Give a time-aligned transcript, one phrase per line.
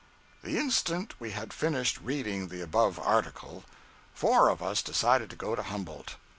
[0.41, 3.65] The instant we had finished reading the above article,
[4.15, 6.15] four of us decided to go to Humboldt.